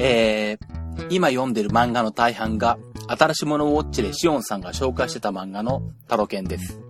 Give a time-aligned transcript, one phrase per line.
[0.00, 2.78] えー、今読んでる漫画の大半が、
[3.08, 6.80] 新しいものウォッチでシオンさんが紹介してた漫画のタロケンです。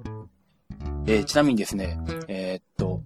[1.07, 1.99] えー、ちなみにですね、
[2.29, 3.03] えー、っと、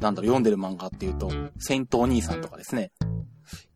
[0.00, 2.90] なんだろ、読んでる漫画っていうと、セイントお兄さんとかですね。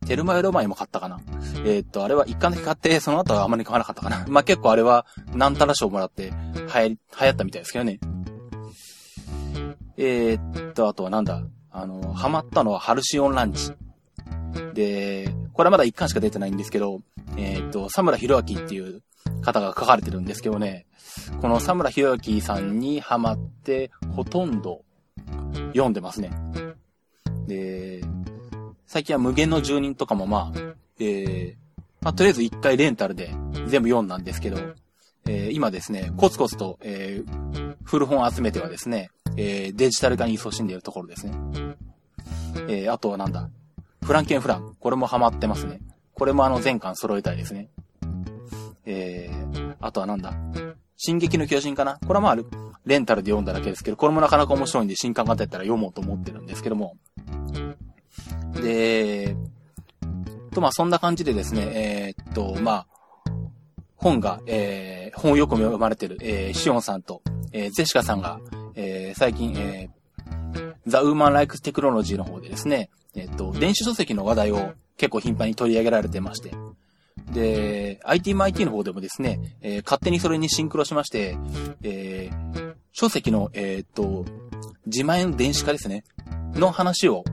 [0.05, 1.21] テルマエロマイも買ったかな。
[1.65, 4.25] えー、っと、あれは一巻だけ買って、その後はあまり買わなかったかな。
[4.29, 7.99] まあ、結構あれは、なんたら賞もらって、流行り、流行ったみたいですけどね。
[9.97, 11.41] えー、っと、あとはなんだ、
[11.71, 13.71] あの、ハマったのはハルシオンランチ。
[14.73, 17.01] で、これはまだ一巻しか出てないんですけど、
[17.37, 19.01] えー、っと、サムラヒロアキっていう
[19.41, 20.85] 方が書かれてるんですけどね、
[21.41, 24.83] このサムラヒロアキさんにハマって、ほとんど
[25.67, 26.31] 読んでますね。
[27.47, 28.03] で、
[28.85, 30.59] 最近は無限の住人とかもまあ、
[30.99, 31.55] えー、
[32.01, 33.33] まあ、とりあえず一回レンタルで
[33.67, 34.57] 全部読んだんですけど、
[35.25, 41.33] えー、今ですね、コツコツと、えー、古本集めてはですね、えー、デジタル化に勤しんでいるところですね。
[42.67, 43.49] えー、あとはなんだ、
[44.05, 44.75] フランケンフラン。
[44.79, 45.81] これもハマってますね。
[46.13, 47.69] これもあの全巻揃えたいですね。
[48.85, 50.31] えー、あとはなんだ、
[50.95, 52.37] 進撃の巨人かなこれはまあ、
[52.85, 56.97] レンタルで読んだだけですけど、これもなかなか面白いんで新刊が出たら読もうと思ってるんですけども。
[58.61, 59.35] で、
[60.51, 62.87] と、まあそんな感じでですね、えー、っと、まあ、
[63.95, 68.39] 本が、えー、本をよく読まれてる、えー、シオンさんと、えー、ゼシカさんが、
[68.75, 76.51] えー、最近、えー、ザ・ウーマン・ライク・テクノロジーの方でですね、えっ、と、電子書籍の話題を結構頻繁に取り上げられてまして、
[77.31, 81.37] で、ITMIT の方でもですね、えー、勝手にそれにシンクロしまして、
[81.81, 84.25] えー、書籍の、えっ、と、
[84.85, 86.03] 自前の電子化ですね、
[86.53, 87.23] の話を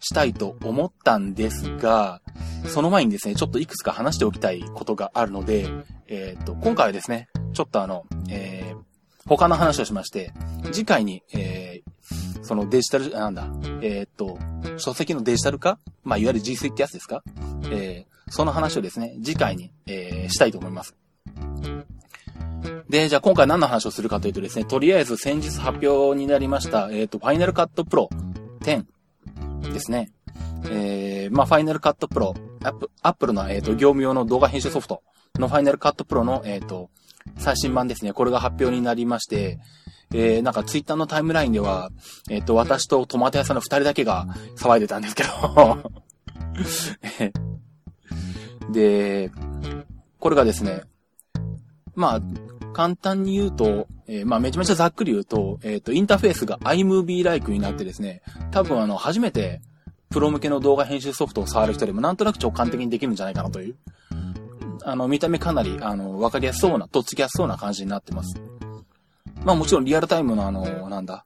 [0.00, 2.20] したいと思ったんですが、
[2.66, 5.68] その前にですね、ちょっといくつか話しておきたいことがあるので、
[6.06, 10.32] えっ、と、今回はですね、ちょっとあの、えー、他の話をしまして、
[10.72, 11.90] 次回に、えー、
[12.42, 13.48] そのデジタル、なんだ、
[13.80, 14.38] えー、っと、
[14.78, 15.78] 書籍のデジタル化？
[16.02, 17.22] まあ、いわゆる G 水ってやつですか？
[17.70, 20.94] えー、その話をですね、次回に、えー、したいと思います。
[22.88, 28.08] で、じゃあ今回何の話をするかというとですね、とりあえず先日発表になりました、えっ、と、ファイナルカットプロ
[28.60, 28.84] 10
[29.72, 30.12] ですね。
[30.70, 35.02] えー、まあ、ファイナルカットプロ、アップ、アップルの、えっ、と、業務用の動画編集ソフト
[35.38, 36.90] のファイナルカットプロの、えっ、と、
[37.38, 38.12] 最新版ですね。
[38.12, 39.58] これが発表になりまして、
[40.12, 41.90] えー、なんかツイッターのタイムラインでは、
[42.30, 44.26] えっ、ー、と、私とトマト屋さんの二人だけが
[44.56, 45.92] 騒いでたんですけど
[48.72, 49.30] で、
[50.18, 50.82] これがですね、
[51.94, 52.20] まあ、
[52.72, 59.62] 簡単に言うと、えー、まあ、めちゃめちゃざっくり言うと、えっ、ー、と、インターフェースが iMovie-like になってですね、多分あの、初めて、
[60.10, 63.76] プロ向けの動画編集ソフトを触る人でもなんとなく直感的にできるんじゃないかなという
[64.84, 68.34] あの、見た目かなり、あの、わかりやすそうな、とっつきやすそうな感じになってます。
[69.44, 71.24] まあもちろんリアルタイムのあの、なんだ、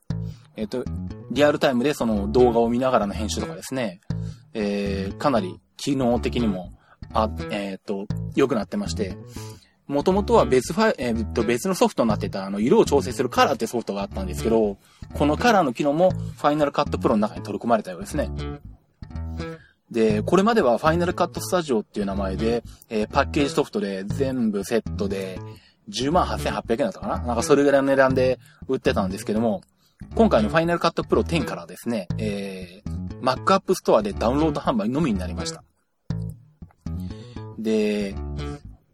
[0.55, 0.83] えっ、と、
[1.31, 4.01] リアルタイムでその動画を見ながらの編集とかですね、
[4.53, 6.73] えー、かなり機能的にも、
[7.13, 9.17] あ、えっ、と、良くなってまして、
[9.87, 14.77] もともとは別ファイ、えー、と、別のソフトになってた、あの、色を調整するカラーってソフトがあったんですけど、
[15.13, 18.29] このカラーの機能も、ファイナルカットプロの中に取り込まれたようですね。
[19.89, 25.39] で、これまではファイナルカットスタジオっていう名前で、えー、パッケージソフトで全部セットで
[25.89, 27.19] 10万8800円だったかな？
[27.19, 29.61] なんかそれぐらいの値段で売ってたんですけども、
[30.15, 35.63] 今回のファイナルカットプロ10からですね、えー、Mac App Store でダウンロード販売のみになりました。
[37.57, 38.15] で、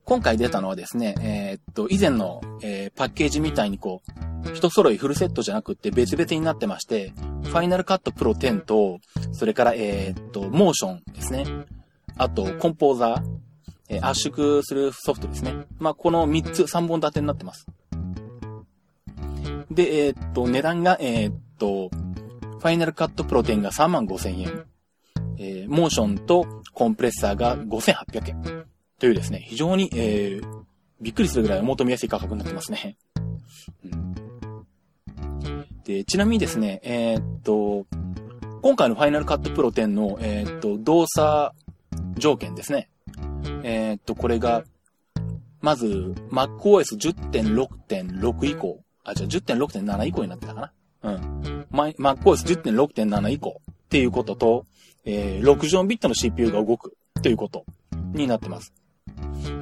[0.04, 7.14] 今回出たのはですね、えー、っと、以前の、えー、パッケージみたいにこう、一揃いフルセットじゃなくって別々になってまして、
[7.44, 9.00] ファイナルカットプロ10と、
[9.32, 11.46] それから、えー、っと、モーションですね。
[12.18, 13.24] あと、コンポーザー、
[13.90, 15.54] え圧縮するソフトですね。
[15.80, 17.68] まあ、この3つ、3本立てになってます。
[19.70, 24.66] で、えっと、値段が、えっと、ファイナルカットプロ10が3万5千円。
[25.38, 28.66] えー、モーションとコンプレッサーが5800円。
[29.00, 30.64] というですね、非常に、えー、
[31.02, 32.98] びっくりするぐらいお求めやすい価格になってますね。
[33.84, 34.16] うん、
[35.84, 37.86] で、ちなみにですね、えー、っと、
[38.62, 41.54] 今回のファイナルカットプロ10の、えー、っと、動作
[42.18, 42.90] 条件ですね。
[43.64, 44.64] えー、っと、これが、
[45.62, 50.72] まず、MacOS 10.6.6以降、あ、じゃあ10.6.7以降になってたかな。
[51.04, 51.66] うん。
[51.72, 54.66] MacOS 10.6.7以降っていうことと、
[55.06, 57.66] えー、64ビットの CPU が動くということ
[58.14, 58.74] になってます。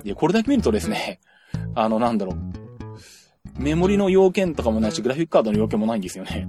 [0.04, 1.20] で、これだけ見るとですね、
[1.76, 3.62] あの、なんだろう。
[3.62, 6.48] メモリの要件とかもないし、グラフィックカードの要件もないんですよね。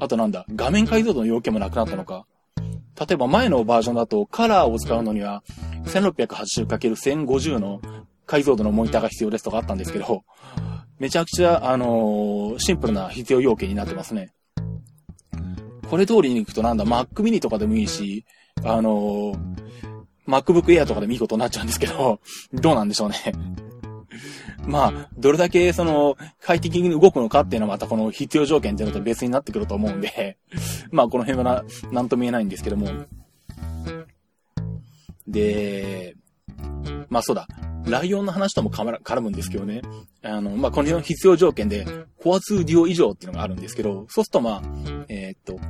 [0.00, 2.26] あとなんだ、画面解像度の要件もなくなったのか。
[2.98, 5.42] 例えば前のバージョンだとカラーを使うのには
[5.84, 7.80] 1680×1050 の
[8.26, 10.24] 解像度のモニターが必要ですとかあったんですけど、
[10.98, 14.32] めちゃくちゃ、あのー、シンプルな必要要件になってますね。
[15.88, 18.24] これ通りに行くとなんだ、Mac mini とかでもいいし、
[18.64, 19.38] あのー、
[20.26, 22.20] MacBook Air とかでもいいことになっちゃうんですけど、
[22.52, 23.16] どうなんでしょうね。
[24.66, 30.38] まあ、どれだけその、快適に動くのかっていうのはまたこの必要条件っていうのと別になってくると思うんで、
[30.90, 32.88] まあこの辺はな、なんとも言えないんですけども。
[35.28, 36.16] で、
[37.08, 37.46] まあそうだ、
[37.86, 39.82] ライオンの話とも絡むんですけどね。
[40.22, 41.86] あの、まあこの必要条件で、
[42.18, 44.62] コア2デュオ以上っていうのがあるんですけど、そうするとまあ、
[45.08, 45.60] えー、っと、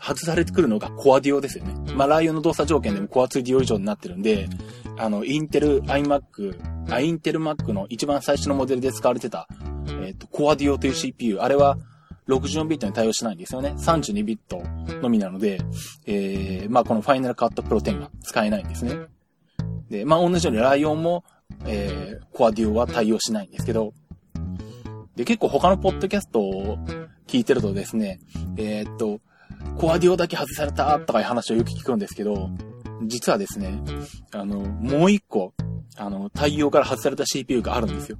[0.00, 1.74] 外されてくるのがコアデュオですよね。
[1.94, 4.48] まあ、ライオンの動作条件でもコア2デュオ以上になってるんで、
[4.96, 6.58] あの、インテル iMac、
[6.90, 9.48] あ、インテル Mac の一番最初のモデルで使われてた、
[10.02, 11.76] えっ、と、コアデュオという CPU、あれは
[12.28, 13.74] 64ビットに対応しないんですよね。
[13.76, 14.62] 32ビット
[15.00, 15.60] のみなので、
[16.06, 18.96] えー、まあ、この Final Cut Pro 10が使えないんですね。
[19.90, 21.24] で、まあ、同じようにライオンも、
[21.64, 23.92] えー、コアデュオは対応しないんですけど、
[25.16, 26.78] で、結構他のポッドキャストを
[27.26, 28.20] 聞いてるとですね、
[28.56, 29.20] えー、っと、
[29.76, 32.50] コアディオだけ外されたとかいう話をよく聞くんですけど、
[33.02, 33.80] 実はですね、
[34.32, 35.52] あの、もう一個、
[35.96, 38.18] あの、対応から外された CPU があるんですよ。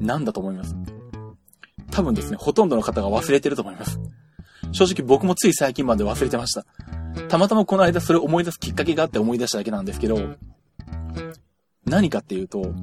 [0.00, 0.76] なんだと思います
[1.90, 3.98] 多分ですね、ほとんどの方が忘れてると思います。
[4.72, 6.66] 正直僕もつい最近まで忘れてました。
[7.28, 10.36] たまたまこの間それを思い出すきっかけがあって思い出しただけなんですけど、
[11.86, 12.74] 何かっていうと、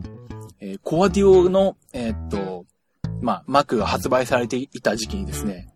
[0.60, 2.66] えー、コアディオの、えー、っと、
[3.22, 5.73] まあ、Mac が発売されていた時期にですね、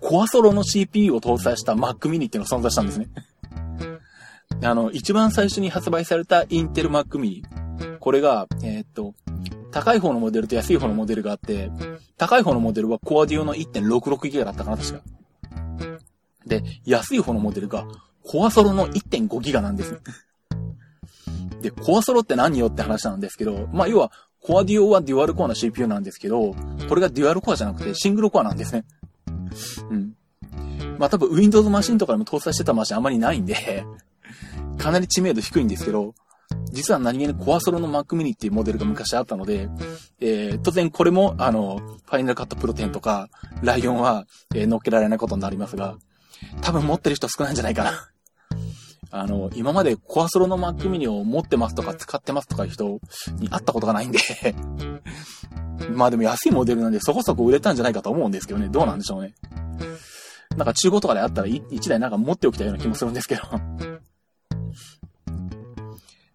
[0.00, 3.08] コアソロの CPU を搭載した Mac mini っていうのが存在したんですね。
[4.62, 7.42] あの、一番最初に発売されたインテル Mac mini。
[7.98, 9.14] これが、えー、っと、
[9.70, 11.70] 高い方のモデルと安い方のモデルがあって、
[12.16, 15.00] 高い方のモデルはコアデュオの 1.66GB だったかな、確か。
[16.46, 17.86] で、安い方のモデルが
[18.22, 19.98] コアソロの 1.5GB なんですね。
[21.62, 24.12] で、コアソロって何よって話なんですけど、まあ、要は、
[24.42, 26.54] コアデュオはデュアルコアの CPU なんですけど、
[26.88, 28.84] これがデュアルコアじゃなくてシングルコアなんですね。
[29.90, 30.14] うん。
[30.98, 33.84] まあ多分 Windows マシンとかでも搭載してたマシンあまりないんで
[34.78, 36.14] かなり知名度低いんですけど、
[36.72, 39.68] 実は何気にコアソロの Mac mini っていうモデルが昔あったので、
[40.20, 43.28] えー、当然これも、あの、ファイナルカットプロ10とか、
[43.62, 45.96] ライオンは、えー、乗っけられないことになりますが、
[46.62, 48.09] 多分持ってる人少ないんじゃないかな
[49.12, 53.00] あの、今までコアソロの Mac mini を持ってますとか使ってますとかいう人
[53.38, 54.18] に会ったことがないんで
[55.92, 58.68] まあでも安いモデルなんでそこそこ売れたんじゃないかと思うんですけどね。
[58.68, 59.34] どうなんでしょうね。
[60.56, 63.42] なんか中古とかであったら1台なんか持っておきたいような気もするんですけど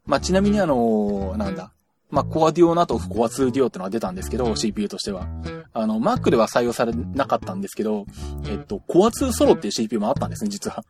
[0.06, 1.75] まあちなみにあのなんだ。
[2.10, 5.28] まあ、コアデュオの後、コア2デュオってのが出たんですけど、CPU としては。
[5.74, 8.06] あの、Mac では採用されなかったんですけど、
[8.48, 10.84] えっと、コア2ソロっていう CPU もあったんですね、実は。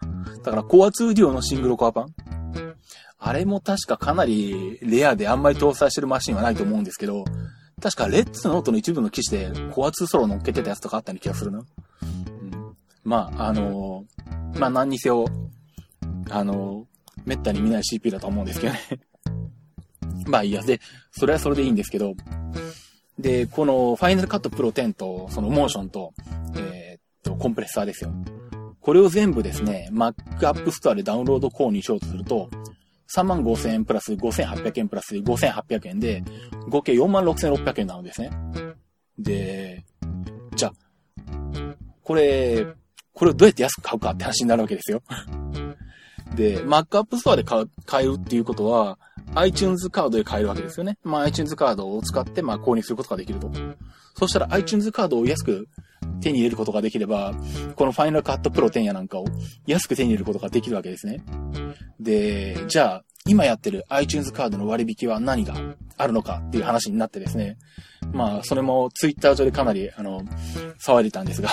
[0.44, 2.14] だから、コア2デュオのシングルコア版
[3.18, 7.26] あれも確かかなりレアであんまり搭載してるマシンはないと思うんですけど、
[7.82, 11.60] 確かレッツノートの一部の機種でコア2ソロ乗っけてたやつとかあったような気がするな。
[11.60, 15.26] うん、まあ、あのー、まあ何にせよ、
[16.30, 18.80] あのー、めったに見ない CPU だと思うんですけどね
[20.30, 20.62] まあいいや。
[20.64, 20.80] で、
[21.12, 22.14] それはそれでいいんですけど、
[23.20, 26.14] で、この Final Cut Pro 10と、そのモーションと、
[26.58, 28.12] えー、っと、コンプレッサーですよ。
[28.82, 32.50] これを全部ですね、Mac App Store でダウンロード購入しようとすると、
[33.16, 36.24] 3万5千円プラス5800円プラス5800円で、
[36.70, 38.32] 合計46,600円なんですね。
[39.18, 39.84] で、
[40.56, 40.74] じゃあ、
[42.04, 42.68] これ、
[43.14, 45.02] これをどうやって安く買うかって話になるわけですよ。
[46.36, 49.00] で、Mac App Store で買う、買うっていうことは、
[49.34, 50.98] iTunes カードで買えるわけですよね。
[51.04, 53.52] まあ iTunes カードを使って、まあ購入することができると。
[54.18, 55.68] そしたら iTunes カードを安く
[56.22, 57.34] 手に入れることができれば、
[57.76, 59.26] この Final Cut Pro 10やなんかを
[59.68, 61.24] 安く手に入れることができるわけですね。
[62.00, 65.56] で、じゃあ、今やってる iTunes カードの割引は何が
[65.98, 67.58] あるのかっていう話になってですね。
[68.14, 70.22] まあ、それも Twitter 上でかなり、あの、
[70.80, 71.50] 騒いでたんですが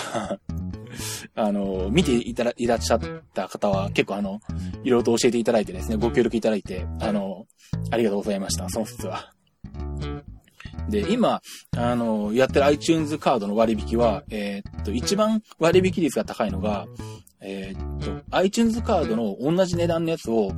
[1.35, 3.01] あの、見ていたら、いらっしゃっ
[3.35, 4.41] た方は結構あの、
[4.85, 7.47] いろいろと教えていただいてですね、ご協力いただいて、あの、
[7.91, 8.69] ありがとうございました。
[8.69, 9.33] その説は。
[10.89, 11.41] で、今、
[11.77, 16.87] あの、やってる iTunes カードの割引は、えー、っと、一番割引率が高いのが、
[17.41, 20.53] えー、っと、iTunes カードの同じ値段のやつを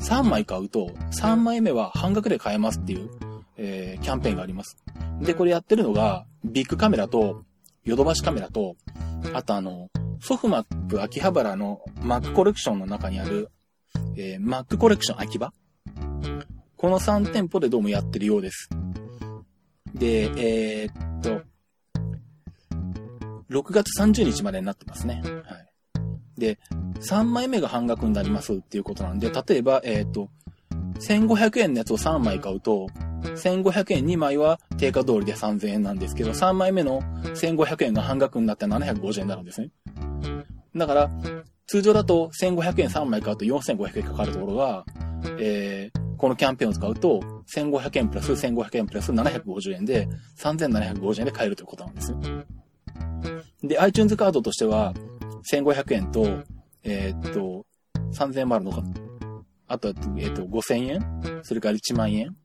[0.00, 3.10] 3枚買うと、3枚目は半額で買えますっていう、
[3.56, 4.76] えー、キャンペーンがあります。
[5.20, 7.44] で、これやってるのが、ビッグカメラと、
[7.84, 8.76] ヨドバシカメラと、
[9.34, 13.50] あとあの、ソフマップ秋葉原の Mac コレクションの中にある、
[14.16, 15.52] えー、Mac コレクション秋葉
[16.78, 18.70] この3店舗でどうもやってるようです。
[19.94, 20.30] で、
[20.82, 21.42] えー、っと、
[23.50, 25.22] 6月30日までになってますね。
[25.22, 26.40] はい。
[26.40, 26.58] で、
[27.00, 30.30] 3枚目が半額になりますっていうことなんで、例えば、えっ、と、
[31.00, 32.88] 1500円のやつを3枚買うと、
[33.22, 39.70] 1500円2枚は定価通りで3000円なんですけど、3枚目の1500円が半額になって750円になるんですね。
[40.76, 41.10] だから、
[41.66, 44.84] 通常だと1500円3枚買うと4500円かかるところが、
[45.38, 47.20] えー、このキャンペーンを使うと、
[47.54, 50.08] 1500円プラス1500円プラス750円で、
[50.38, 52.18] 3750円で買えるということなんですよ。
[53.62, 54.94] で、iTunes カードとしては、
[55.50, 56.42] 1500円と、
[56.82, 57.64] えー、っと、
[58.12, 58.82] 3000円もあるのか。
[59.66, 61.40] あと、え、っと、5000円？
[61.42, 62.36] それから1万円？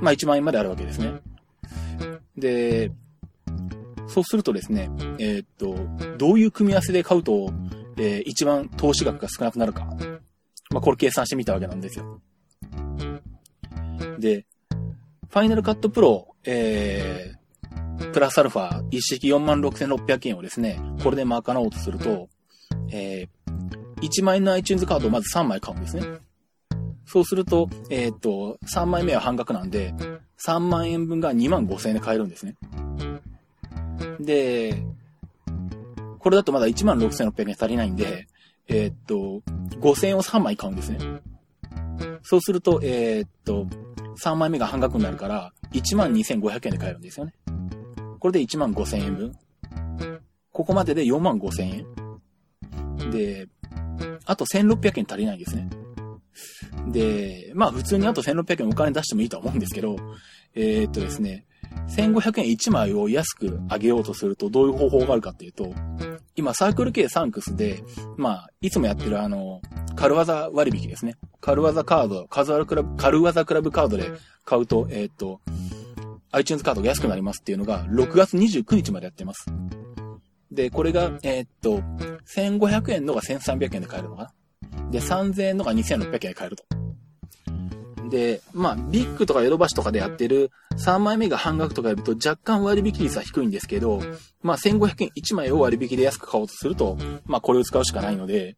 [0.00, 1.20] まあ1万円まであるわけですね。
[2.36, 2.90] で、
[4.08, 5.76] そうするとですね、えー、っと、
[6.16, 7.52] どういう組み合わせで買うと、
[7.96, 9.84] えー、一番投資額が少なくなるか？
[10.70, 12.20] まあ、これ計算してみたわけなんですよ。
[14.18, 14.46] で、
[15.28, 22.28] ファイナルカットプロ、えー、プラスアルファ一式46,600円をですね、これで賄おうとすると、
[22.90, 26.04] えー、1万円の iTunes カードをまず3枚買うんですね。
[27.12, 29.92] そうすると、えー、っと、3枚目は半額なんで、
[30.46, 32.54] 3万円分が2万5千円で買えるんですね。
[34.20, 34.84] で、
[36.20, 38.28] これだとまだ1万6600円足りないんで、
[38.68, 39.42] えー、っと、
[39.80, 40.98] 5000円を3枚買うんですね。
[42.22, 43.66] そうすると、えー、っと、
[44.22, 47.34] 3枚目が半額になるから、1万2500円で買えるんですよね。
[48.20, 49.32] これで1万5000円分。
[50.52, 51.84] ここまでで4万5000
[53.00, 53.10] 円。
[53.10, 53.48] で、
[54.26, 55.68] あと1600円足りないんですね。
[56.88, 59.96] で、まあ普通にあと1600円お金出してもいいとは思うんですけど、
[60.54, 61.46] えー、っとですね、
[61.88, 65.72] 1500円1枚を安く上げようとするとどういう方法があるかっていうと、
[66.36, 67.82] 今サークル系サンクスで、
[68.16, 69.60] まあ、いつもやってるあの、
[69.96, 71.16] 軽技割引ですね。
[71.40, 74.10] 軽技カード、カズワルクラブ、軽技クラブカードで
[74.44, 75.40] 買うと、えー、っと、
[76.32, 79.46] iTunes カードが安くなりますっていうのが、6月29日までやってます。
[80.52, 81.80] で、これが、えー、っと、
[82.26, 84.32] 1500円のが1300円で買えるのかな。
[84.90, 86.64] で、3000円のが2600円で買えると。
[88.10, 94.02] で、まあ、ビッグとかヨドバシとかでやってる3枚目が半額とかやると若干割引率は低いんですけど、
[94.42, 98.56] まあ、1500円1枚を割引で安く買おうとすると、まあ、これを使うしかないので、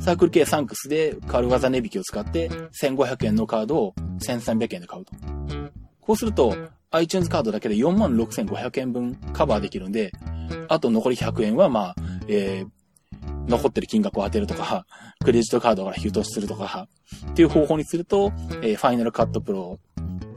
[0.00, 2.48] サークル系サンクスで軽技値引きを使って
[2.82, 5.12] 1500円のカードを1300円で買うと。
[6.00, 6.56] こうすると
[6.90, 10.10] iTunes カードだけで46,500円分カバーできるんで、
[10.68, 11.94] あと残り100円はまあ、
[12.26, 12.68] えー、
[13.46, 14.84] 残ってる金額を当てるとか、
[15.24, 16.88] クレジットカードから引き落としするとか、
[17.30, 18.32] っていう方法にすると、
[18.62, 19.78] えー、ファイナルカットプロ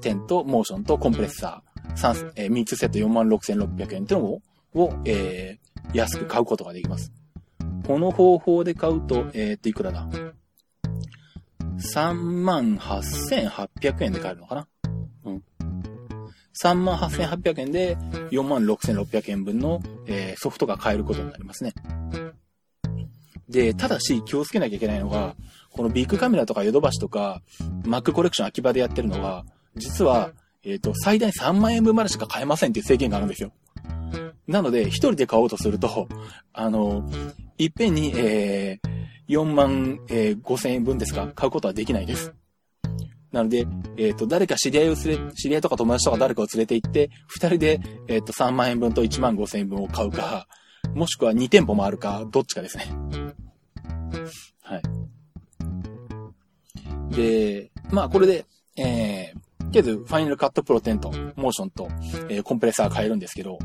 [0.01, 4.41] 10とモーションとコンプレッサー3、えー、3つセット46,600円っていうのを、
[4.75, 7.11] をえー、安く買うことができます。
[7.85, 10.07] この方法で買うと、えー、っと、いくらだ
[11.93, 14.67] ?38,800 円で買えるのかな？
[15.25, 15.43] うん。
[16.61, 17.97] 38,800円で
[18.31, 21.73] 46,600円分の、えー、ソフトが買えることになりますね。
[23.49, 25.35] で、ただし気をつけなきゃいけないのが、
[25.71, 27.41] このビッグカメラとかヨドバシとか、
[27.85, 29.45] マックコレクション秋葉でやってるのは、
[29.75, 30.31] 実は、
[30.63, 33.51] えっ、ー、と、最大3万円分までしか買えませんっていう制限があるんですよ。
[34.47, 36.07] なので、一人で買おうとすると、
[36.53, 37.09] あの、
[37.57, 42.33] いっぺんに、えー、4万、えー、5千円分ですか買うことはできないです。
[43.31, 43.65] なので、
[43.97, 50.47] えっ、ー、と、誰か知り合いを連れ、知り合いとか友達とか誰かを連れて行って、二人で、えっ、ー、と、3万円分と1万5千円分を買うか、
[50.93, 52.85] もしくは2店舗もあるか、どっちかですね。
[54.61, 54.81] はい。
[57.15, 58.45] で、まあこれで、
[58.77, 61.87] えー、とりあえずファイナルカットプロ10と、モーションと、
[62.29, 63.57] えー、コンプレッサー変えるんですけど、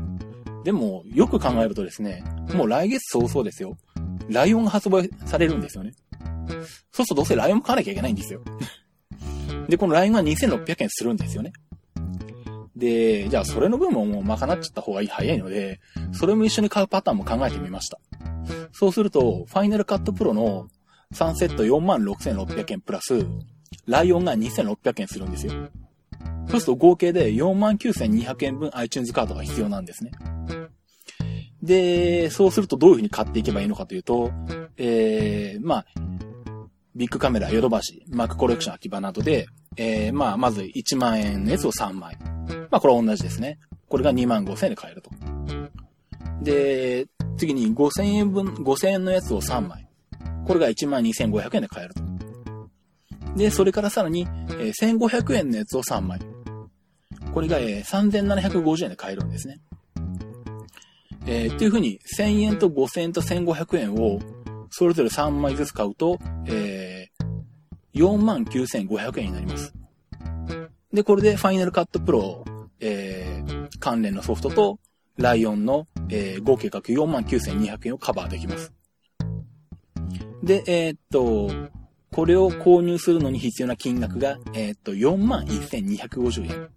[0.63, 2.23] でも、よく考えるとですね、
[2.53, 3.77] もう来月早々ですよ。
[4.27, 5.93] ライオンが発売されるんですよね。
[6.91, 8.41] そうするとどうせライオン買わなきゃいけないんですよ。
[9.67, 11.53] で、このライオンが2600円するんですよね。
[12.79, 15.79] で、じゃあそれの分ももう賄っちゃった方がいい早いので、
[16.13, 17.99] それも一緒に買うパターンも考えてみました。
[18.71, 20.67] そうすると、ファイナルカットプロの
[21.13, 23.25] 3セット46,600円プラス、
[23.85, 25.53] ライオンが2,600円するんですよ。
[26.47, 30.11] そうすると合計で49,200円分 iTunes カードが必要なんですね。
[31.61, 34.31] で、そうするとどういう風に買っていけばいいのかというと、
[34.77, 35.85] えー、まあ、
[36.99, 42.17] ビッグカメラ、ヨドバシ、マックコレクション秋葉などで、えー、まあ、まず1万円のやつを3枚。
[42.69, 43.57] まあ、これは同じですね。
[43.87, 45.09] これが2万5千円で買えると。
[46.43, 49.87] で、次に5000円分、5000円のやつを3枚。
[50.45, 52.01] これが1万2500円で買えると。
[53.37, 56.19] で、それからさらに、えー、1500円のやつを3枚。
[57.33, 59.61] これが、えー、3750円で買えるんですね。
[61.25, 64.19] えー、っていう風に、1000円と5000円と1500円を、
[64.69, 69.73] それぞれ3枚ずつ買うと、えー、49,500円になります。
[70.93, 72.43] で、これでファイナルカットプロ、
[72.79, 74.79] えー、関連のソフトと、
[75.17, 78.73] ライオンの、えー、合計額49,200円をカバーできます。
[80.41, 81.51] で、えー、っと、
[82.11, 86.69] これを購入するのに必要な金額が、えー、っと、41,250円。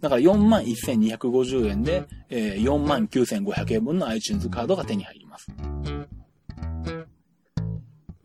[0.00, 5.46] だから41,250円で、えー、49,500円分の iTunes カードが手に入ります。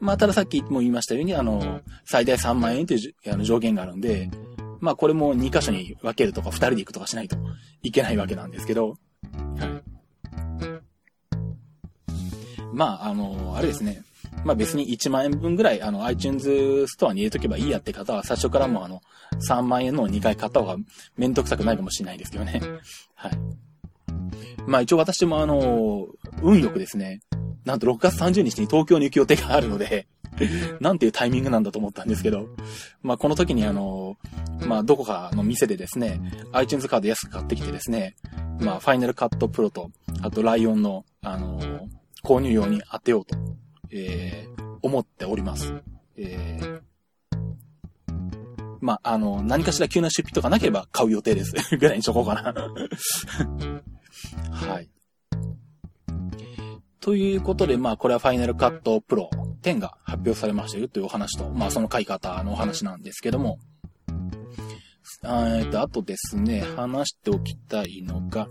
[0.01, 4.29] まあ、たださっきも言いましたように、あの、最大3万円というあの上限があるんで、
[4.79, 7.37] まあ、これも2箇所に分けるとか、2人で行くとかしないと
[7.83, 8.97] いけないわけなんですけど、はい。
[12.73, 14.01] まあ、あの、あれですね。
[14.43, 19.01] まあ別に1万円分ぐらい、あの、iTunes ストアに入れとけばいいやって方は、最初からもあの、
[19.47, 20.77] 3万円の2回買った方が
[21.15, 22.59] めんどくさくないかもしれないですけどね。
[23.13, 23.31] はい。
[24.65, 26.07] まあ一応私もあの、
[26.41, 27.19] 運よくですね、
[27.65, 30.07] なんと6月30日に東京に行く予定があるので
[30.79, 32.47] なんていうタイミングなんだと思ったんですけど、
[33.03, 34.17] まあこの時にあの、
[34.65, 36.21] まあどこかの店でですね、
[36.53, 38.15] iTunes カード安く買ってきてですね、
[38.59, 39.91] まあファイナルカットプロと、
[40.21, 41.87] あとライオンの、あの、
[42.23, 43.35] 購入用に当てようと
[43.91, 45.73] えー、思っております。
[46.17, 46.81] えー、
[48.79, 51.53] まあ、あの、何かしら急な出費とかなければ買う予定です。
[51.77, 52.53] ぐらいにしとこうかな
[54.51, 54.89] はい。
[57.01, 59.29] ということで、まあ、これはファイナルカットプロ
[59.63, 63.57] 10が発表されましたよというお話と、まあ、その買い方のお話なんですけども、
[65.23, 68.47] えっと、あとですね、話しておきたいのが、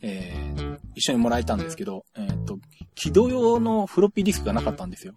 [0.00, 2.58] えー、一緒にもらえたんですけど、えー、っと、
[2.94, 5.14] 起動用のフロッピーディスクがなかったんですよ。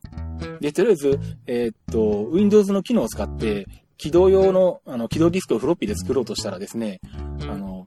[0.60, 3.68] で、とりあえず、えー、っと、Windows の機能を使って、
[3.98, 7.00] 起動用の、あの、起動ディスクをフロッピーで作ろうとしたらですね、
[7.42, 7.81] あの、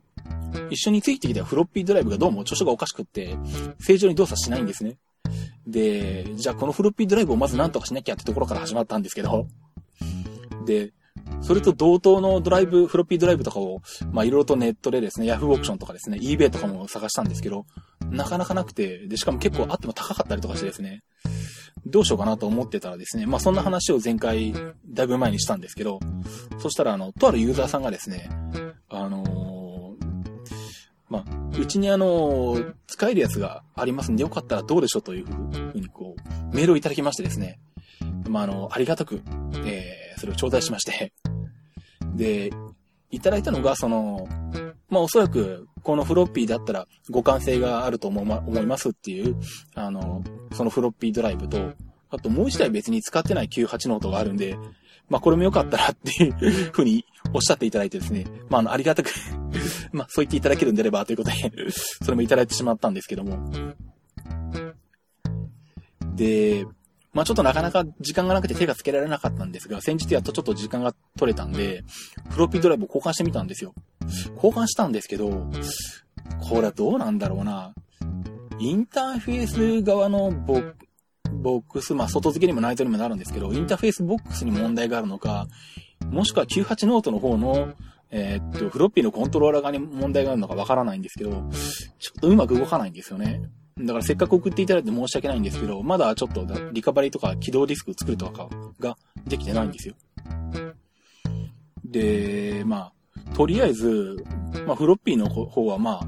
[0.70, 3.36] 一緒についてきたフロッピードライブがどうも調子がおかしくって、
[3.80, 4.96] 正常に動作しないんですね。
[5.66, 9.46] で、じゃあこのフロッピードライブをまず何とかしなきゃってところから始まったんですけど、
[10.66, 10.92] で、
[11.40, 17.66] それと同等のドライブ、フロッピードライブとかを、まあ、いろいろとネットでですね、Yahoo オークションとかですね、eBay とかも探したんですけど、
[18.10, 21.02] なかなかなくて、で、しかも結構あっても高かったりとかしてですね、
[21.86, 24.54] どうしようかなと思ってたらですね、まあ、そんな話を前回、
[24.86, 26.00] だいぶ前にしたんですけど、
[26.58, 28.30] そしたら、あの、とあるユーザーさんがですね、
[31.58, 35.30] うちにあの、使えるやつがありますんで、よかったらどうでしょうというふ
[35.74, 36.16] うに、こ
[36.52, 37.58] う、メールをいただきましてですね、
[38.28, 39.22] まあ、あの、ありがたく、
[39.64, 41.12] えーそれを頂戴しまして、
[42.16, 42.50] で、
[43.10, 44.28] いただいたのが、その、
[44.88, 49.36] まあ、おそらく、このフロッピーだったら互換性があると思,、ま、思いますっていう、
[49.74, 51.72] あの、そのフロッピードライブと、
[52.10, 54.56] あともう一台別に使ってない98ノートがあるんで、
[55.10, 59.10] まあ、これもよかったらっていうふうにおっしゃっていただいてですね、まあ、あの、ありがたく
[59.92, 61.70] まあ、そう言っていただけるんであればということで
[62.02, 63.38] それもいただいてしまったんですけども。
[66.14, 66.66] で、
[67.12, 71.84] まあちょっとなかなか時間がなくて手がつけられなかったんですが、先日やっとちょっと時間が取れたんで、
[72.30, 73.72] フロッピードライブを交換してみたんですよ。
[74.34, 75.48] 交換したんですけど、
[76.40, 77.72] これはどうなんだろうな。
[78.58, 80.60] インターフェース側のボ
[81.32, 85.46] ボックス、まあ外付けにも内蔵にもなるんですけど、インターフェースボックスに問題があるのか、
[86.10, 87.74] もしくは98ノートの方の、
[88.10, 93.42] えー、っと、フロッピーのコントローラー側に問題があるのかわからないんですけど、ちょっとうまく動かないんですよね。
[93.76, 99.94] だからせっかく送っていただいて申し訳ないんですけど、まだちょっとリカバリーとか起動ディスク作るとかができてないんですよ。
[101.84, 102.92] で、ま
[103.30, 104.24] あ、とりあえず、
[104.66, 106.06] まあ、フロッピーの方はまあ、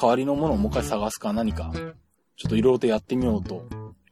[0.00, 1.72] 代わりのものをもう一回探すか何か、
[2.36, 3.66] ちょっといろいろとやってみようと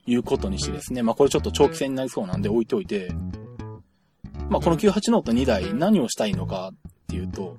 [0.07, 3.13] いうことにしてですね、まあこれちょっと長期戦になりそうなんで置いといて、
[4.49, 7.57] まあこの98ノート2台何をしたいのかっていうと、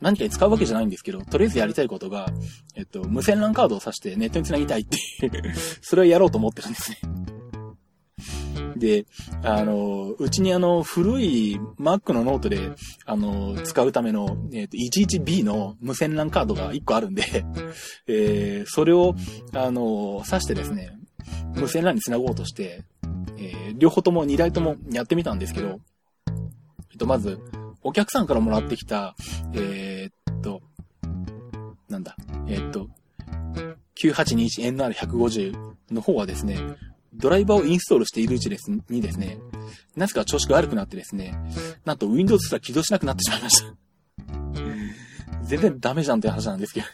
[0.00, 2.28] 何かに使うわけじゃないんですけど、とりあえずやりたいことが、
[2.74, 6.98] えっと、無線 LAN カードを挿してネットに繋ぎたいっていう それをやろうと思ってるんですね。
[8.76, 9.06] で、
[9.42, 12.72] あの、うちにあの、古い Mac のノートで、
[13.06, 17.24] あの、使うための、えっ、と、11B の無線 LAN カードが1個あるんで、
[18.06, 19.14] えー、それを、
[19.54, 20.90] あの、挿してですね、
[21.54, 22.84] 無線 LAN に繋ごうとして、
[23.38, 25.80] えー、両方とも2台ともやってみたんですけど、
[26.96, 27.38] っと、まず、
[27.82, 29.14] お客さんからもらってきた、
[29.52, 30.62] えー、っと、
[31.88, 32.16] なんだ、
[32.48, 32.88] えー、っと、
[33.96, 36.58] 9821NR150 の方はですね、
[37.14, 39.38] ドライバーをインストールしているうちですにですね、
[39.94, 41.38] なぜか調子が悪くなってですね、
[41.84, 43.74] なんと Windows すら起動しなくなってしまいました。
[45.44, 46.86] 全然ダメじゃんって話なんですけど。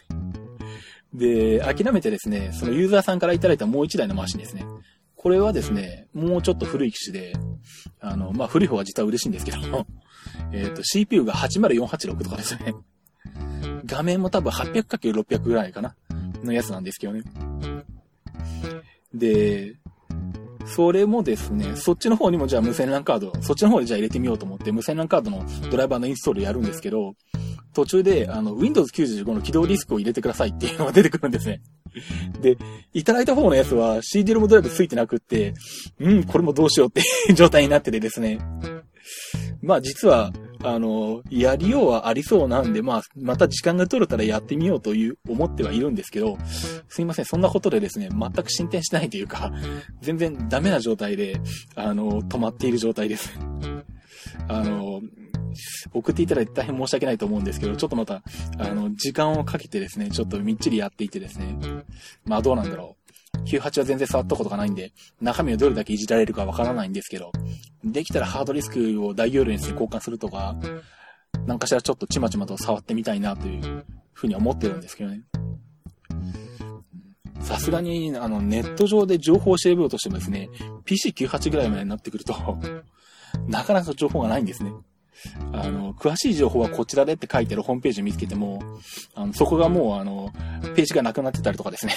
[1.13, 4.65] で、諦めてですね、そのユーザーさんからいただいたもう一台のマシンですね。
[5.23, 7.31] これはですね、もうちょっと古い機種で、
[8.01, 9.87] あの、まあ、古い方は実は嬉しいんですけど、
[10.51, 12.75] えっ、と、CPU が80486とかですね。
[13.85, 15.95] 画面も多分 800×600 ぐらいかな
[16.43, 17.23] のやつなんですけどね。
[19.13, 19.77] で、
[20.65, 27.15] それもですね、そっちの方にもじゃあ無線 LAN カード、そっちの方でじゃあ入れてみようと思って無線 LAN カードのドライバーのインストールやるんですけど、
[27.73, 31.61] 途中で、あの、Windows 95の起動リスクを入れてくださいっていうのが出てくるんですね。
[32.41, 32.57] で、
[32.93, 35.53] いただいた方のやつは CD ロムドライブついてなくって、
[35.99, 38.39] うん、これもどうしようっていう 状態になっててですね。
[39.61, 40.31] まあ実は、
[40.65, 46.37] あの、やりようはありそうなんで、まあ、また時間が取れたらやってみようという、思ってはいるんですけど、
[46.87, 49.51] すいません、そんなことでですね、全く進展してないというか、
[50.01, 51.39] 全然ダメな状態で、
[51.75, 53.37] あの、止まっている状態です。
[54.47, 55.01] あの、
[55.93, 58.23] 送っていただいて大変申し訳ないと思うんですけど、ちょっとまた、
[58.57, 61.57] あの、時間をかけてですね、ちょっとみっちりやっていてですね、
[62.25, 63.03] まあどうなんだろう。
[63.45, 67.31] 98は全然触ったことがないんで、中身をどれだけいじられるかわからないんですけど、
[67.83, 70.55] できたらハードディスクを大容量にして交換するとか、
[71.45, 75.21] なんかしらちょっとちまちまと触ってみたいなというふうに思ってるんですけどね。
[77.41, 80.49] さすがに、あの、ネット上で情報を調べようとしてもですね、
[80.85, 82.33] PC98 ぐらいまでになってくると
[83.47, 84.71] なかなか情報がないんですね。
[85.53, 88.61] あの、詳しい情報はこちらでって書いてるホームページを見つけても、
[89.15, 90.31] あの、そこがもう、あの、
[90.75, 91.93] ページがなくなってたりとかですね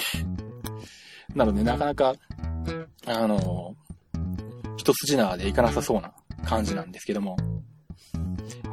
[1.35, 2.13] なので、なかなか、
[3.05, 3.75] あの、
[4.77, 6.13] 一筋縄でいかなさそうな
[6.45, 7.37] 感じなんですけども、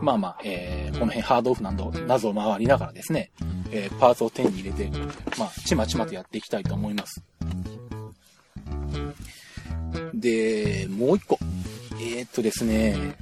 [0.01, 3.31] まあまあ、えー、この辺ハードオフなど、謎を回りながらですね、
[3.71, 4.91] えー、パーツを手に入れて、
[5.39, 7.23] まあ、ちまちまとやっていきたいと思います。
[10.13, 11.39] で、もう一個。
[12.01, 13.17] えー、っとですね、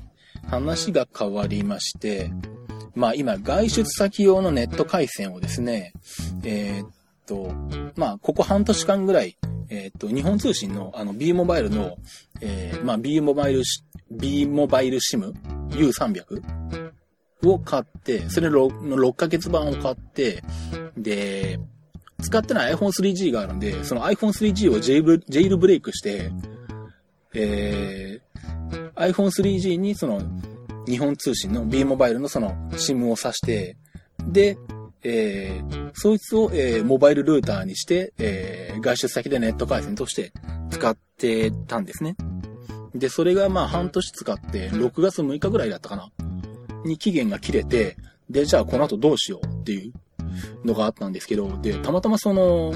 [0.48, 2.30] 話が変わりまして、
[2.94, 5.92] まあ今、外出先用のネット回線をですね、
[6.44, 6.90] えー、っ
[7.26, 7.52] と、
[7.96, 9.36] まあ、ここ半年間ぐらい、
[9.70, 11.96] えっと、日本通信のあの B モバイルの、
[12.40, 13.62] えー、まあ B モバイル、
[14.10, 15.32] B モバイルシム
[15.70, 16.42] U300
[17.44, 20.42] を買って、それの 6, の6ヶ月版を買って、
[20.96, 21.58] で、
[22.22, 26.30] 使ってない iPhone3G があるんで、その iPhone3G をジェイブジェイルブレイクして、
[27.34, 30.20] えー、iPhone3G にその
[30.86, 33.76] 日本通信の B モバイルのその SIM を挿して、
[34.26, 34.56] で、
[35.04, 40.32] えー、そいつを、えー、モバイルルーターにして、えー、外出先でネット回線として
[40.70, 42.16] 使ってたんですね。
[42.94, 46.10] で、それがまあ半年使って、6月6日ぐらいだったかな
[46.84, 47.96] に期限が切れて、
[48.30, 49.92] で、じゃあこの後どうしようっていう
[50.64, 52.74] のがあったんですけど、で、たまたまその、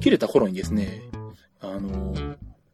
[0.00, 1.02] 切れた頃にですね、
[1.60, 2.14] あの、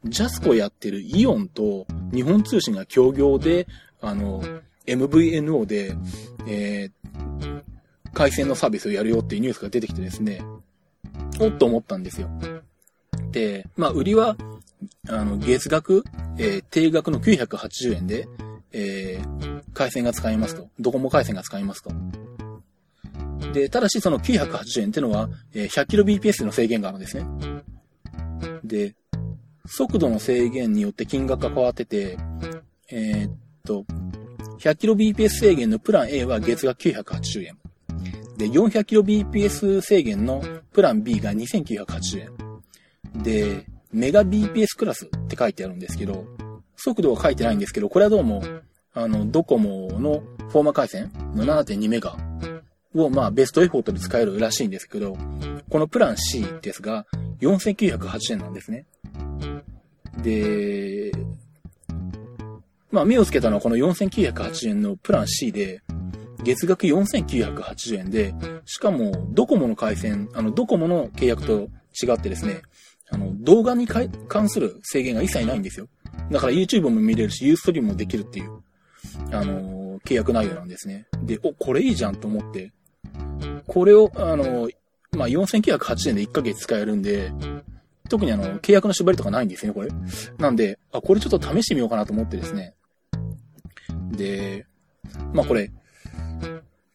[0.04, 3.66] ジャスコやってるイオンと日本通信が協業で、
[4.00, 4.42] あの、
[4.86, 5.94] MVNO で、
[6.46, 7.62] えー、
[8.12, 10.42] 回線のサービスをやるよっていうニュースが出てきてですね、
[11.40, 12.28] おっと思ったんですよ。
[13.30, 14.36] で、まあ、売りは、
[15.08, 16.04] あの、月額、
[16.36, 18.26] えー、定額の980円で、
[18.72, 20.68] えー、回線が使えますと。
[20.80, 21.90] ドコモ回線が使えますと。
[23.52, 27.26] で、ただしその980円ってのは、えー、100kbps の制限があるんですね。
[28.64, 28.94] で、
[29.66, 32.18] 速度の制限によって金額が変わってて、
[32.90, 33.32] えー、っ
[33.64, 33.84] と、
[34.58, 37.58] 100kbps 制限のプラン A は月額980円。
[38.36, 43.22] で、400kbps 制限のプラン B が2980円。
[43.22, 46.24] で、メガ BPS クラスって書いてあるんですけど、
[46.76, 48.42] 速度は書いてないんですけど、これはどうも、
[48.94, 52.16] あの、ドコモのフォーマ回線の7.2メガ
[52.94, 55.16] を、まあ、ベストエフォートで使えるらしいんですけど、
[55.68, 57.06] このプラン C ですが、
[57.40, 58.86] 4980円なんですね。
[60.22, 61.12] で、
[62.90, 65.82] まあ、目をつけたのはこの4980円のプラン C で、
[66.42, 71.68] 月額4980円で、しかも、ドコモの回線、あの、ドコモの契約と
[72.02, 72.62] 違ってですね、
[73.10, 75.88] あの、動画に関する制限が一切ないんですよ。
[76.30, 78.62] だから YouTube も見れるし、Ustream もできるっていう、
[79.30, 81.06] あの、契約内容なんですね。
[81.22, 82.72] で、お、これいいじゃんと思って、
[83.66, 84.68] これを、あの、
[85.12, 87.32] まあ、4980円で1ヶ月使えるんで、
[88.08, 89.88] 特にあの、契約の縛りとかないんですね、これ。
[90.38, 92.74] なんで、あ、これちょっと試してみようかなと思ってですね。
[94.10, 94.66] で、
[95.32, 95.70] まあこれ、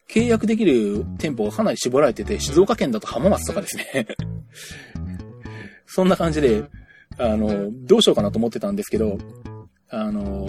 [0.08, 4.06] 契約できる店舗がかなり絞られてて、静岡県だと浜松とかですね。
[5.86, 6.64] そんな感じで、
[7.18, 9.18] あの、どうしようかなと思ってたんですけど、
[9.90, 10.48] あの、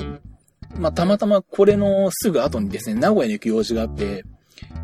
[0.75, 4.23] まあ、たまたまこれのすぐ後にですね、名古屋に行く用事があって、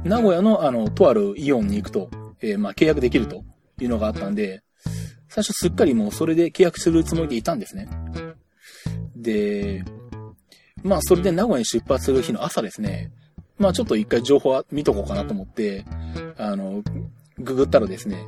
[0.03, 2.09] 名古屋のあの、とあるイオンに行くと、
[2.41, 3.43] えー、まあ、契約できると
[3.79, 4.61] いうのがあったんで、
[5.29, 7.89] 最初すっかりもうそれで契約するつもりでいたんですね。
[9.15, 9.83] で、
[10.83, 13.11] まあ、それで名古屋に出発する日の朝ですね、
[13.57, 15.85] まあ、ちょっと一回情報は見とこうかなと思って、
[16.37, 16.83] あの、
[17.39, 18.27] ググったらですね、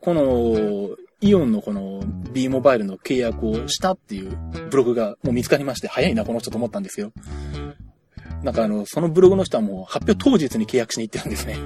[0.00, 4.36] この、イオンのこの B モバイルの契約をしたっていう
[4.68, 7.12] ブログがもう見つかりまして、早いな、この人と思ったんですよ。
[8.44, 11.56] なんかあの、そのブログの人はもう発表当日に契約しに行ってるんですね。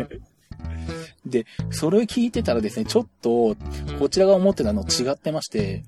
[1.27, 3.57] で、それを聞いてたらですね、ちょっと、
[3.99, 5.83] こちらが思ってたの違ってまして、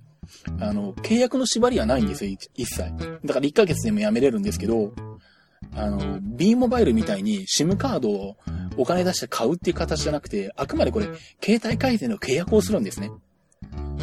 [0.58, 2.78] あの、契約の縛りはないんですよ、一切。
[3.24, 4.92] だから1ヶ月でも辞めれるんですけど、
[5.74, 8.36] あの、B モバイルみたいに SIM カードを
[8.76, 11.06] お金出して買うっていう形じゃなくて、あくまでこれ、
[11.42, 13.10] 携帯回線の契約をするんですね。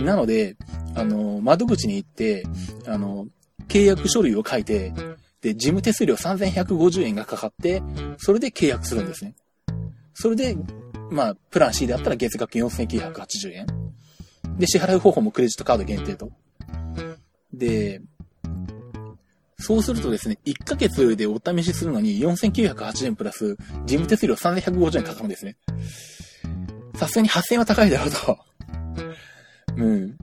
[0.02, 0.56] なので、
[0.96, 2.46] あの、窓口に行って、
[2.86, 3.28] あの、
[3.68, 4.94] 契約書類を書いて、
[5.42, 7.82] で、事務手数料3150円がかかって、
[8.18, 9.36] それで契約するんですね。
[10.14, 10.58] それで、
[11.12, 13.68] まあ、プラン C であったら月額4980円。
[14.58, 16.32] で、支払い方法もクレジットカード限定と。
[17.54, 18.02] で、
[19.60, 25.58] そうするとですね、1ヶ月でお試しするのに4980円プラス、事務手数料3150円かかるんですね。
[26.96, 28.38] さすがに8000円は高いだろうと。
[29.78, 30.18] うん。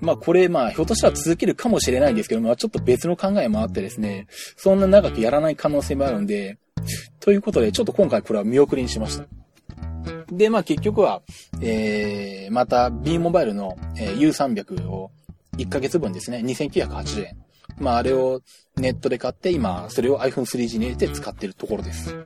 [0.00, 6.58] まあこれ、まあひょっとしたら続けるかもしれないんですけど、まあちょっと別の考えもあってですね、そんな長くやらない可能性もあるんで、
[7.20, 9.26] ということで、ちょっと今回これは見送りにしました。
[10.30, 11.22] で、まあ結局は、
[11.60, 15.10] えー、また B モバイルの、えー、U300 を
[15.56, 17.36] 1ヶ月分ですね、2980円。
[17.78, 18.40] まああれを
[18.76, 22.16] ネットで買って、今、それを iPhone 3G に入れて使ってるところです。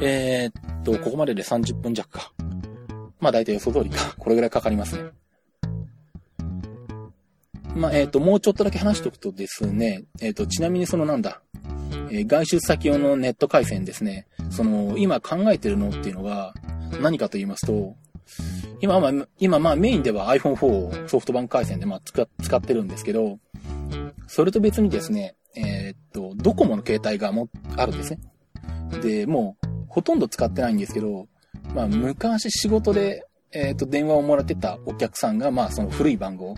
[0.00, 2.32] えー、っと、ここまでで30分弱か。
[3.22, 4.14] まあ大体予想通りか。
[4.18, 5.10] これぐらいかかりますね。
[7.76, 11.40] まあ、えっ、と、もうちょっとだけ話しておくとですね、えっ、と、ちなみにそのなんだ、
[12.10, 14.26] えー、外出先用のネット回線ですね。
[14.50, 16.52] その、今考えてるのっていうのが、
[17.00, 17.96] 何かと言いますと、
[18.80, 23.38] 今、まあ、今、まあ、メインでは iPhone4 をソフトバンク回線で、まあ、使、使ってるんですけど、
[24.26, 28.18] それと別にですね、えー、っと、ドコモの携帯がも、あるんですね。
[29.00, 31.28] で、もう、ほとんど使ってないんですけど、
[31.74, 36.56] まあ、昔仕事で、えー、っと、電話をもらってたお客さんが、まあ、その古い番号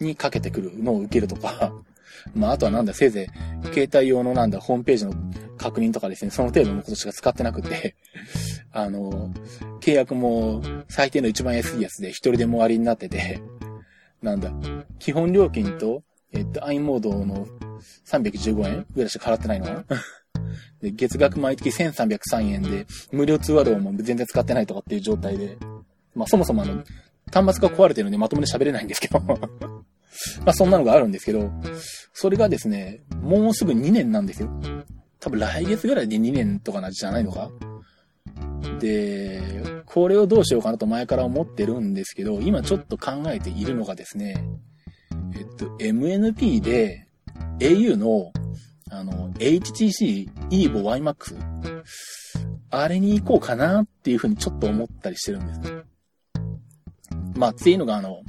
[0.00, 1.72] にかけてくるのを受けるとか、
[2.34, 3.28] まあ、あとはなんだ、せいぜ
[3.62, 5.14] い、携帯用のなんだ、ホームページの
[5.56, 7.96] 確認とかですね、その程度のことしか使ってなくて、
[8.72, 9.32] あの、
[9.80, 13.40] 契約も最低の一番安いやつで一人でも終わりになってて、
[14.22, 14.52] なんだ、
[14.98, 16.02] 基本料金と、
[16.32, 17.46] えっと、アイモードの
[18.06, 20.02] 315円ぐらいしか払ってないのかな？
[20.84, 25.56] で、月額毎月1303円で、無料通話料も全然使ってないとかっていう状態で、
[26.14, 26.84] まあそもそもあの、
[27.32, 29.18] 端末が壊れてるんでまともに喋れないんですけど。
[30.44, 31.50] まあそんなのがあるんですけど、
[32.12, 34.50] それがですね、もうすぐ2年なんですよ。
[35.18, 37.50] 多分来月ぐらいで2年とかなじゃないのか。
[38.78, 39.40] で、
[39.86, 44.46] これをどうしようかなと前から思ってるんですけど、今ちょっと考えているのがですね、
[45.34, 47.08] えっと、MNP で
[47.58, 48.32] au の
[48.90, 51.36] あの、HTC EVO YMAX
[52.70, 55.82] あれに行こうかなっていうふうにちょっと思ったりしてるんですね。
[57.34, 58.22] まあ、っていうのがあの、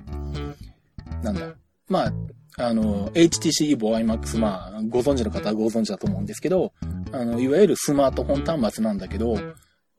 [1.24, 1.56] なんだ。
[1.88, 2.14] まあ、
[2.58, 6.74] あの、HTC EVO IMAX、まあ、ご存知の方はご存知だと思うんですけど、
[7.12, 9.38] あの、いわゆるスマートフォン端末なんだけど、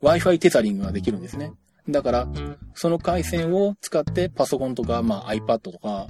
[0.03, 1.53] Wi-Fi テザリングができるんですね。
[1.89, 2.29] だから、
[2.75, 6.07] その回線を使ってパソコンとか、まあ iPad とか、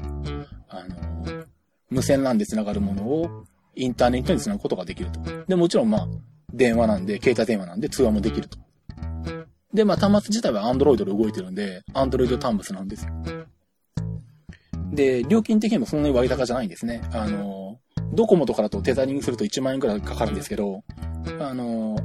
[0.69, 0.97] あの、
[1.91, 3.45] 無線 LAN で繋がるものを
[3.77, 5.21] インターネットに繋ぐことができると。
[5.47, 6.09] で、もちろんまあ、
[6.53, 8.59] 電話なんで、携帯電話なんで通話もできると。
[9.73, 13.13] で、まあ端末自体は Android で動いてるんで、Android 端末なんですよ。
[14.93, 17.03] で、料金的にもそんなに割高じゃないんですね。
[17.13, 17.79] あの、
[18.13, 20.83] ドコモとかだとテザリングすると1万円くらいかかるんですけど、
[21.41, 21.99] あの、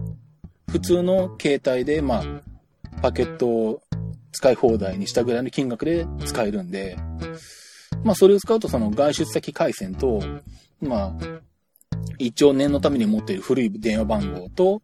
[0.69, 2.23] 普通の携帯で、まあ、
[3.01, 3.81] パケットを
[4.31, 6.97] 使い放題にしたぐらいの金額で使えるんで、
[8.03, 10.21] まあ、それを使うとその外出先回線と、
[10.81, 11.41] まあ、
[12.25, 14.81] 一応念のために持っている古い電話番号と、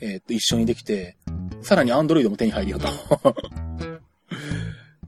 [0.00, 1.16] えっ、と、一緒にできて、
[1.62, 2.88] さらに Android も手に入るよと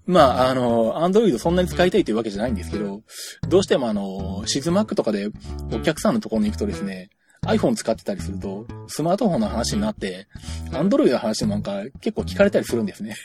[0.06, 3.02] まあ、あの、アンドロイドそんなに使いたいというわけじゃないんですけど、
[3.48, 5.28] どうしてもあの、シズマックとかで
[5.72, 7.10] お客さんのところに行くとですね、
[7.46, 10.28] iPhone 使ってたりすると、スマートフォンの話になって、
[10.70, 13.16] Android の話もなんか結構聞かれたりするんですね。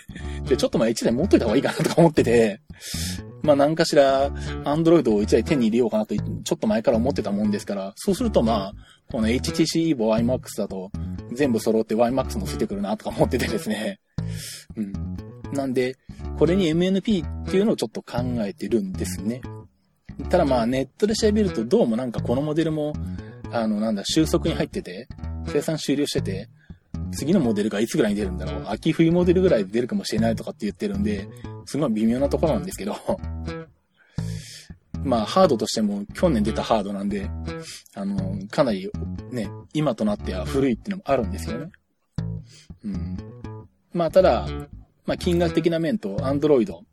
[0.47, 2.62] で、ちょっとまあ1台持っといた方がいいかなとか思ってて、
[3.43, 4.30] まあ何かしら
[4.63, 8.73] Android を1台手に入れようかなとちょっと前から思ってたもんですから、そうするとまあ、
[9.12, 10.91] この HTC Evo IMAX だと
[11.32, 14.00] 全部揃って YMAX もついてくるなとか思っててですね。
[14.76, 14.93] うん。
[15.54, 15.95] なんで、
[16.38, 19.41] これに MNP っていうのをちょっと考えてるんですね。
[20.30, 22.93] ただまあネットで調べるとどうもなんかこのモデルも
[23.52, 25.08] あの、なんだ、収束に入ってて、
[25.47, 26.50] 生産終了してて、
[27.12, 28.63] 次のモデルがいつぐらいに出るんだろう。
[28.67, 31.28] 秋冬モデルぐらいで出るかもしれないとかって言ってるんで、
[31.65, 32.96] すごい微妙なところなんですけど、
[35.04, 37.30] まあ、ハードとしても去年出たハードなんで、
[37.96, 38.91] あの、かなり
[39.32, 41.72] ね、今となっては古いっていうのもあるんですよね。
[42.84, 43.17] うん。
[43.93, 44.48] まあ、ただ、
[45.06, 46.84] まあ、金額的な面と、アンドロイド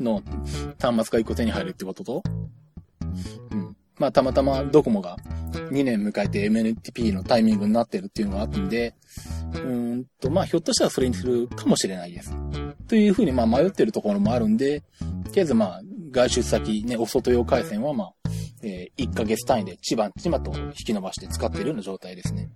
[0.00, 0.22] の
[0.80, 2.22] 端末が一個手に入るってことと、
[3.52, 3.73] うん。
[3.98, 5.16] まあ、たまたまドコモが
[5.52, 8.94] 2年迎えて MNTP のタイミングになってるっていうのがあったんで、
[9.54, 12.34] うんと、まあ、ひょっとしたらそれにするかもしれないです。
[12.88, 14.86] というふうに、まあ、迷ってるところもあるんで、と
[15.34, 18.12] りあえず、まあ、外出先、ね、お外用回線は、まあ、
[18.62, 22.50] えー、1ヶ月単位で千葉、千葉と引き伸ばして使ってるような状態ですね。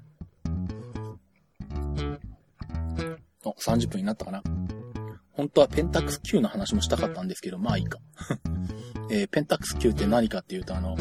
[3.44, 4.42] お、30分になったかな。
[5.32, 7.98] 本当はペンタックス Q の話もしたかったんですけど、まあいいか。
[9.10, 10.96] えー、ペンタックス Q って何かっていうと、あの、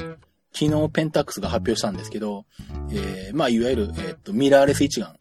[0.53, 2.45] 昨日ペンタックスが発表したんですけど、
[2.91, 5.15] えー、まあ、いわゆる、えっ、と、ミラーレス一眼。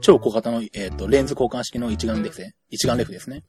[0.00, 3.44] 超小型の、えっ、と、レンズ交換式の一眼レフで、一眼レフですね。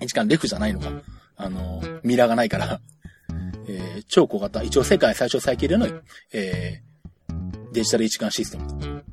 [0.00, 0.90] 一眼レフじゃないのか。
[1.36, 2.80] あの、ミラーがないから
[3.68, 5.86] えー、超小型、一応世界最小最軽量の、
[6.32, 9.11] えー、デジタル一眼システムと。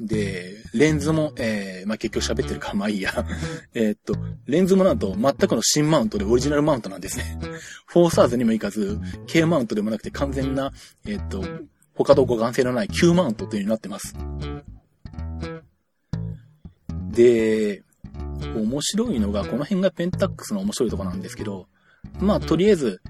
[0.00, 3.12] で、レンズも、えー、まあ、結局喋ってるか、まあいいや。
[3.74, 7.38] えっと、レンズもなんと全くの新マウントでオリジナルマウントなんですね。
[7.86, 10.72] フォーサーズにもいかず、K マウントでもなくて完全な、
[11.06, 11.44] えっと、
[11.94, 14.14] 他どこ眼性のない Q マウントというようになってます。
[17.10, 17.82] で、
[18.56, 21.68] 面白いのが、この辺がペンタックスの面白いとこなんですけど、
[22.18, 23.00] まあ、とりあえず、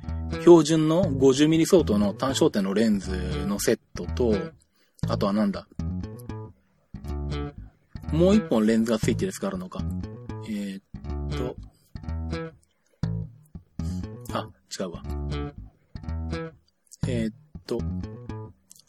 [0.41, 3.13] 標準の 50mm 相当の単焦点のレンズ
[3.47, 4.35] のセットと、
[5.09, 5.67] あとはなんだ、
[8.13, 9.83] もう一本レンズがついてるやつがあるのか。
[10.47, 11.57] えー、っと、
[14.33, 14.49] あ、
[14.79, 15.03] 違うわ。
[17.09, 17.35] えー、っ
[17.67, 17.81] と、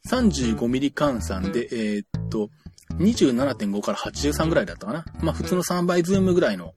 [0.10, 2.50] 35mm 換算で、えー、っと、
[2.98, 5.06] 27.5から83ぐらいだったかな。
[5.22, 6.74] まあ普通の3倍ズームぐらいの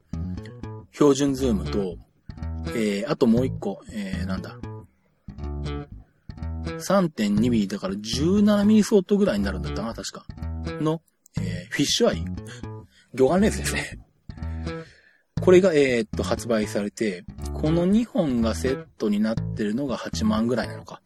[0.93, 1.97] 標準ズームと、
[2.69, 4.57] えー、あともう一個、えー、なんだ。
[6.79, 10.27] 3.2mm だから 17mm 相当ぐらいになるんだったかな、確か。
[10.81, 11.03] の、
[11.41, 12.25] えー、フィッシュアイ？
[13.15, 13.99] 魚眼レンズですね。
[15.41, 21.01] これが、えー、っと、発売されて、この2本がセットになってるのが8万ぐらいなのか。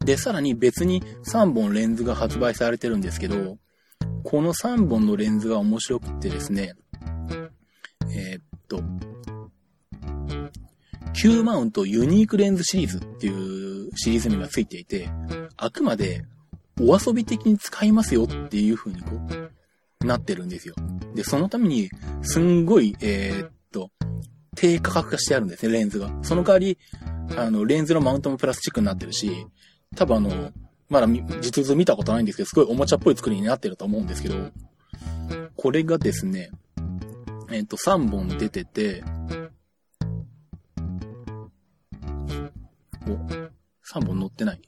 [0.00, 3.58] で、さらに別に3本レンズが発売されてるんですけど、
[4.24, 6.74] この3本のレンズが面白くてですね、
[8.12, 8.82] えー、っと、
[11.12, 15.10] Q マウントユニークレンズシリーズっていうシリーズ名がついていて、
[15.56, 16.24] あくまで
[16.80, 19.10] お遊び的に使いますよっていう風にこ
[20.02, 20.74] う、なってるんですよ。
[21.14, 21.90] で、そのために、
[22.22, 23.90] すんごい、えー、っと、
[24.56, 26.10] 低価格化してあるんですね、レンズが。
[26.22, 26.78] その代わり、
[27.36, 29.46] あの、レンズのマウントもプラスチックになってるし、
[29.96, 30.52] 多分あの、
[30.88, 31.06] まだ
[31.40, 34.50] 実物見たことないんですけど、すごいおもちゃっぽい作りになってると思うんですけど、
[35.56, 36.50] これがですね、
[37.50, 39.04] えっ、と、3本出てて、
[43.06, 43.10] お、
[43.92, 44.60] 3本乗ってない。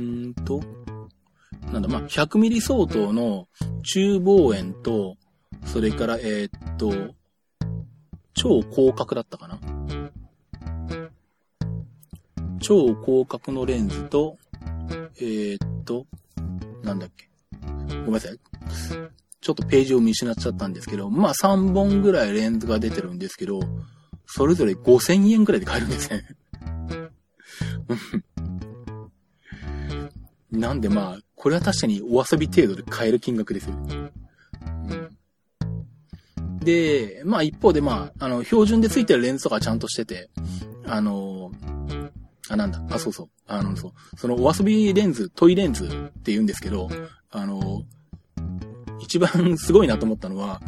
[0.00, 0.62] うんと、
[1.70, 3.48] なんだ、まあ、100ミリ相当の
[3.82, 5.16] 中望遠と、
[5.66, 7.14] それから、えー、っと、
[8.32, 9.60] 超広角だったかな
[12.60, 14.38] 超広角のレンズと、
[15.18, 16.06] えー、っと、
[16.82, 17.28] なんだっけ。
[17.90, 18.38] ごめんなさい。
[19.42, 23.60] ちょっとページを見失っちゃったんですけど、まあ3本ぐらいレンズが出てるんですけど、
[24.26, 26.24] それぞれ5000円ぐらいで買えるんですね。
[30.60, 33.74] なんでまあ、これは確かにお遊び程度で買える金額ですよ。
[33.74, 33.78] う
[36.44, 40.28] ん、で、まあ一方でまあ、あの、標準で付いてるレンズとかちゃんとしてて、
[40.86, 41.50] あの、
[42.50, 43.28] あ、なんだ、あ、そうそう。
[43.46, 44.18] あの、そう。
[44.18, 46.88] そのお遊びレンズ、トイレンズって言うんですけど、
[47.30, 47.84] あの、
[49.00, 50.60] 一番すごいなと思ったのは、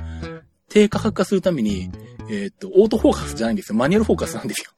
[0.69, 1.91] 低価格化するために、
[2.31, 3.79] えー、っと、オートフォーカスじゃないんですよ。
[3.79, 4.71] マニュアルフォーカスなんですよ。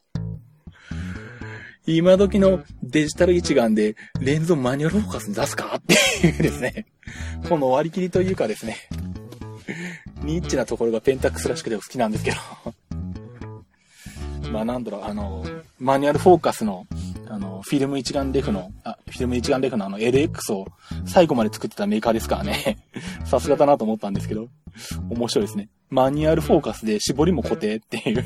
[1.87, 6.87] 今時のデジタル一眼でレンズをマニュアルフォーカスに出すかっていうですね。
[7.49, 8.77] この割り切りというかですね。
[10.23, 12.37] ニッチなところがペンタックスらしくて好きなんですけど。
[14.51, 15.45] まあなんだろう、あの、
[15.79, 16.87] マニュアルフォーカスの、
[17.29, 20.67] あの、フィルム一眼レフの、あ、フィルム一眼レフのあの LX を
[21.05, 22.79] 最後まで作ってたメーカーですからね。
[23.27, 24.49] さすがだなと思ったんですけど、
[25.11, 25.69] 面白いですね。
[25.91, 28.25] マニュアルフォーカスで絞りも固定っていう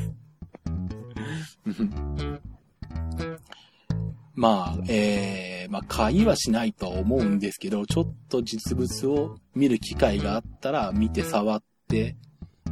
[4.35, 12.15] まあ、えー、まあ、買いはしないとは思うんですけど、ちょっと実物を見る機会があったら見て触って、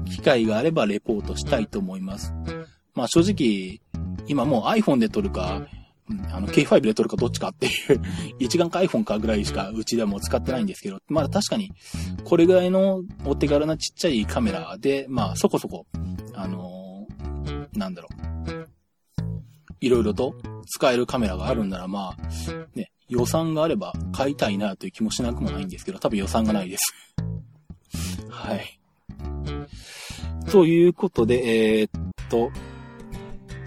[0.06, 2.34] 機会があればレポートしたいと思います。
[2.94, 3.82] まあ正直、
[4.28, 5.68] 今もう iPhone で撮るか、
[6.32, 8.02] あの K5 で撮るかどっちかっていう
[8.40, 11.72] 一眼か iPhone かぐらいしかうちではもう使ってないんですけど、まだ確かに
[12.24, 15.86] これぐらいのお手軽なちっちゃいカメラで、まあそこそこ、
[16.34, 18.37] あのー、なんだろう。
[19.80, 26.96] いろいろと使えるカメラがあるんなら、まあ、ね、予算があれば買いたいなという気もしなくもないんですけど、多分予算がないです
[28.30, 28.80] はい。
[30.52, 31.92] ということで、えー、っ
[32.30, 32.52] と、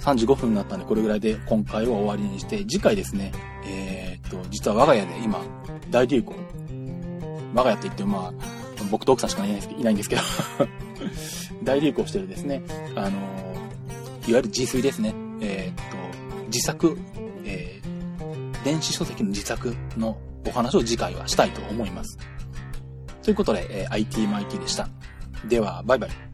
[0.01, 3.33] 35分になったんで、これぐらいで今回は終わりにして、次回ですね、
[3.67, 5.41] えー、っと、実は我が家で今、
[5.91, 6.35] 大流行。
[7.55, 8.33] 我が家って言ってもまあ、
[8.91, 10.23] 僕と奥さんしかいないですけどいないんですけど
[11.63, 12.63] 大流行してるですね、
[12.95, 13.19] あの
[14.27, 15.15] いわゆる自炊ですね。
[15.41, 15.97] えー、っと、
[16.51, 16.99] 自作、
[17.45, 22.19] えー、電子書籍の自作のお話を次回はしたいと思います。
[23.23, 24.89] ということで、えー、ITMIT でした。
[25.49, 26.30] では、バイバイ。